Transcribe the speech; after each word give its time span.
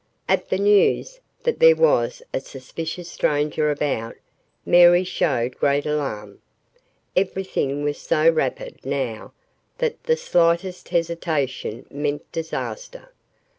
At 0.27 0.49
the 0.49 0.57
news 0.57 1.19
that 1.43 1.59
there 1.59 1.75
was 1.75 2.23
a 2.33 2.39
suspicious 2.39 3.07
stranger 3.07 3.69
about, 3.69 4.15
Mary 4.65 5.03
showed 5.03 5.59
great 5.59 5.85
alarm. 5.85 6.41
Everything 7.15 7.83
was 7.83 7.99
so 7.99 8.27
rapid, 8.27 8.83
now, 8.83 9.31
that 9.77 10.03
the 10.05 10.17
slightest 10.17 10.89
hesitation 10.89 11.85
meant 11.91 12.31
disaster. 12.31 13.11